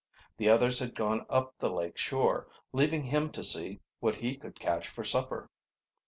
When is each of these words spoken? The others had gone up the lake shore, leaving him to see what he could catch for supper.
The 0.37 0.49
others 0.49 0.79
had 0.79 0.95
gone 0.95 1.27
up 1.29 1.59
the 1.59 1.69
lake 1.69 1.95
shore, 1.95 2.47
leaving 2.73 3.03
him 3.03 3.29
to 3.33 3.43
see 3.43 3.81
what 3.99 4.15
he 4.15 4.35
could 4.35 4.59
catch 4.59 4.87
for 4.87 5.03
supper. 5.03 5.51